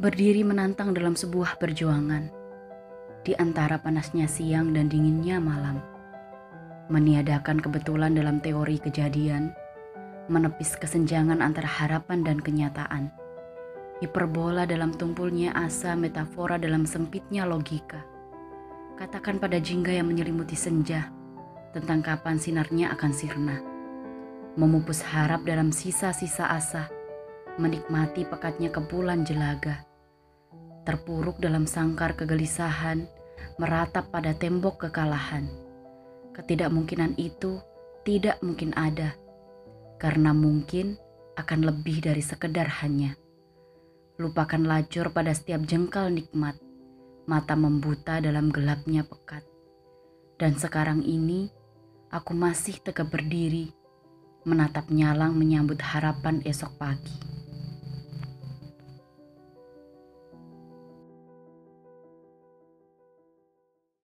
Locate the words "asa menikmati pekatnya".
26.48-28.72